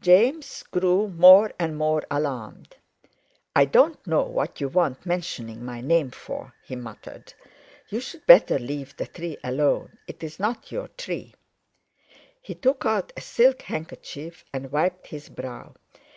James 0.00 0.64
grew 0.72 1.06
more 1.10 1.52
and 1.56 1.78
more 1.78 2.02
alarmed: 2.10 2.74
"I 3.54 3.66
don't 3.66 4.04
know 4.04 4.24
what 4.24 4.60
you 4.60 4.68
want 4.68 5.06
mentioning 5.06 5.64
my 5.64 5.80
name 5.80 6.10
for," 6.10 6.52
he 6.64 6.74
muttered; 6.74 7.32
"you'd 7.88 8.26
better 8.26 8.58
leave 8.58 8.96
the 8.96 9.06
tree 9.06 9.38
alone. 9.44 9.96
It's 10.08 10.40
not 10.40 10.72
your 10.72 10.88
tree!" 10.88 11.36
He 12.42 12.56
took 12.56 12.84
out 12.84 13.12
a 13.16 13.20
silk 13.20 13.62
handkerchief 13.62 14.44
and 14.52 14.72
wiped 14.72 15.06
his 15.06 15.28
brow. 15.28 15.76